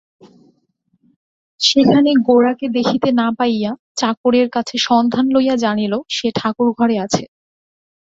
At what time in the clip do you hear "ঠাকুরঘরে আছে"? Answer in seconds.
6.35-7.23